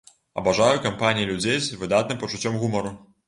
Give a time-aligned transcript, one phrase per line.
[0.41, 2.95] Абажаю кампаніі людзей з выдатным пачуццём гумару.